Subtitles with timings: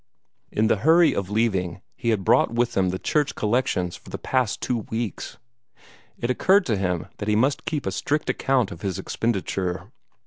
[0.51, 4.17] In the hurry of leaving he had brought with him the church collections for the
[4.17, 5.37] past two weeks.
[6.17, 9.91] It occurred to him that he must keep a strict account of his expenditure.